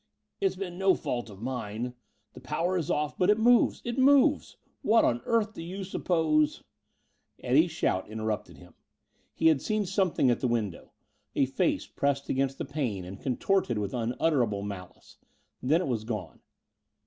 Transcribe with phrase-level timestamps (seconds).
[0.39, 1.93] "It's been no fault of mine.
[2.33, 4.57] The power is off but it moves it moves.
[4.81, 6.63] What on earth do you suppose"
[7.43, 8.73] Eddie's shout interrupted him.
[9.35, 10.91] He had seen something at the window:
[11.35, 15.19] a face pressed against the pane and contorted with unutterable malice.
[15.61, 16.39] Then it was gone.